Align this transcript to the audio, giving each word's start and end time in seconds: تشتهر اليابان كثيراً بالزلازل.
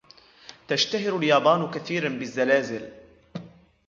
تشتهر 0.67 1.15
اليابان 1.17 1.71
كثيراً 1.71 2.09
بالزلازل. 2.09 2.91